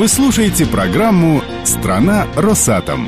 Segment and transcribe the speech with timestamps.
[0.00, 3.06] Вы слушаете программу «Страна Росатом».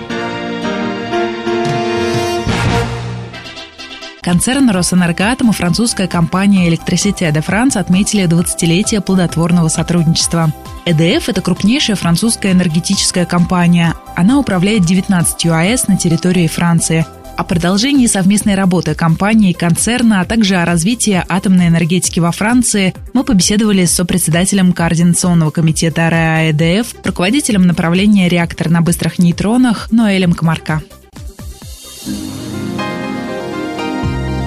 [4.20, 10.52] Концерн «Росэнергоатом» и французская компания «Электросити де Франс» отметили 20-летие плодотворного сотрудничества.
[10.84, 13.94] ЭДФ– это крупнейшая французская энергетическая компания.
[14.14, 17.06] Она управляет 19 АЭС на территории Франции.
[17.42, 22.94] О продолжении совместной работы компании и концерна, а также о развитии атомной энергетики во Франции
[23.14, 30.82] мы побеседовали с сопредседателем Координационного комитета РАЭДФ, руководителем направления реактор на быстрых нейтронах Ноэлем Комарка.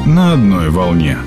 [0.06, 1.18] на одной волне.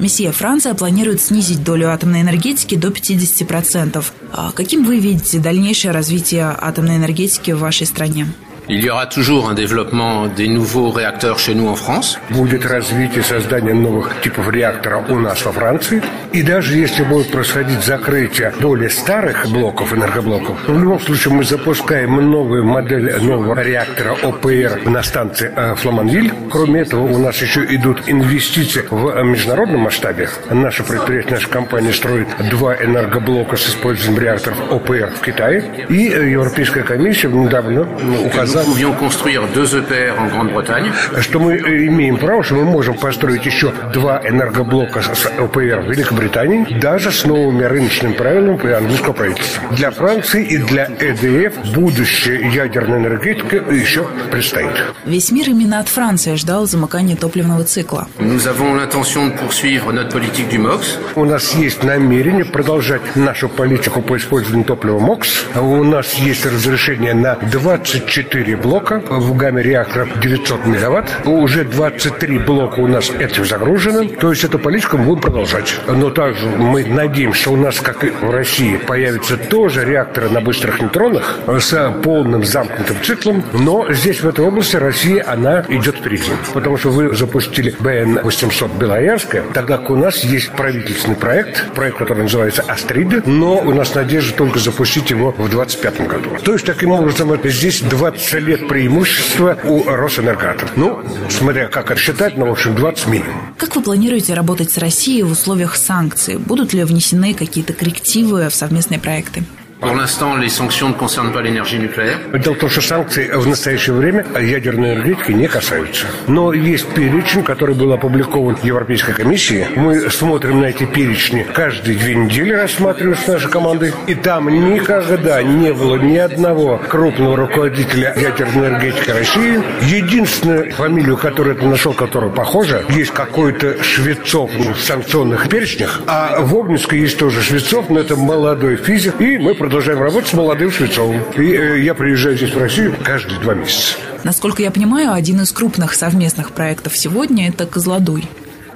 [0.00, 4.02] Месье, Франция планирует снизить долю атомной энергетики до 50%.
[4.32, 8.26] А каким вы видите дальнейшее развитие атомной энергетики в вашей стране?
[8.72, 12.20] Il y aura toujours un développement des nouveaux réacteurs chez nous en France.
[12.30, 16.00] Будет развитие создания новых типов реактора у нас во Франции.
[16.32, 22.14] И даже если будет происходить закрытие доли старых блоков, энергоблоков, в любом случае мы запускаем
[22.30, 26.32] новую модель нового реактора ОПР на станции э, Фламанвиль.
[26.48, 30.28] Кроме этого, у нас еще идут инвестиции в международном масштабе.
[30.48, 35.86] Наше предприятие, наша компания строит два энергоблока с использованием реакторов ОПР в Китае.
[35.88, 37.88] И э, Европейская комиссия недавно
[38.24, 40.92] указала pouvions construire deux EPR en Grande-Bretagne.
[41.20, 46.78] Что мы имеем право, что мы можем построить еще два энергоблока с ОПР в Великобритании,
[46.80, 49.62] даже с новыми рыночными правилами английского правительства.
[49.72, 54.70] Для Франции и для ЭДФ будущее ядерной энергетики еще предстоит.
[55.04, 58.08] Весь мир именно от Франции ждал замыкания топливного цикла.
[58.18, 60.98] Nous avons l'intention de poursuivre notre politique du MOX.
[61.14, 65.46] У нас есть намерение продолжать нашу политику по использованию топлива МОКС.
[65.56, 71.08] У нас есть разрешение на 24 4 блока в гамме реакторов 900 мегаватт.
[71.24, 74.08] Уже 23 блока у нас этим загружены.
[74.08, 75.78] То есть эту политику мы будем продолжать.
[75.86, 80.40] Но также мы надеемся, что у нас, как и в России, появятся тоже реакторы на
[80.40, 83.44] быстрых нейтронах с полным замкнутым циклом.
[83.52, 86.32] Но здесь, в этой области, Россия, она идет впереди.
[86.52, 92.24] Потому что вы запустили БН-800 Белоярская, тогда как у нас есть правительственный проект, проект, который
[92.24, 96.30] называется «Астрида», но у нас надежда только запустить его в 2025 году.
[96.42, 100.76] То есть, таким образом, это здесь 20 лет преимущества у Росэнергатов.
[100.76, 103.54] Ну, смотря как это считать, но, в общем, 20 минимум.
[103.56, 106.38] Как вы планируете работать с Россией в условиях санкций?
[106.38, 109.44] Будут ли внесены какие-то коррективы в совместные проекты?
[109.80, 112.18] Pour l'instant, les sanctions ne concernent pas l'énergie nucléaire.
[112.34, 116.06] Дело в том, что санкции в настоящее время ядерной энергетики не касаются.
[116.26, 119.68] Но есть перечень, который был опубликован Европейской комиссией.
[119.76, 123.94] Мы смотрим на эти перечни каждые две недели, рассматриваем с нашей командой.
[124.06, 129.62] И там никогда не было ни одного крупного руководителя ядерной энергетики России.
[129.80, 136.02] Единственная фамилию, которую я нашел, которая похожа, есть какой-то Швецов в санкционных перечнях.
[136.06, 139.18] А в Обнинске есть тоже Швецов, но это молодой физик.
[139.20, 141.22] И мы продолжаем работать с молодым Швецовым.
[141.36, 143.96] И э, я приезжаю здесь в Россию каждые два месяца.
[144.24, 148.28] Насколько я понимаю, один из крупных совместных проектов сегодня– это «Козлодуй».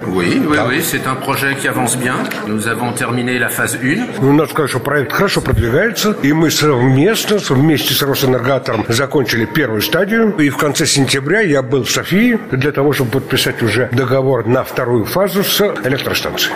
[0.06, 2.16] Oui, oui, oui, c'est un projet qui avance bien.
[2.46, 4.20] Nous avons terminé la phase 1.
[4.20, 9.80] Ну, надо сказать, что проект хорошо продвигается, и мы совместно, вместе с Росэнергатором закончили первую
[9.82, 14.46] стадию, и в конце сентября я был в Софии для того, чтобы подписать уже договор
[14.46, 16.54] на вторую фазу с электростанцией.